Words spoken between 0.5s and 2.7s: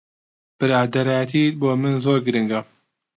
برادەرایەتیت بۆ من زۆر گرنگە.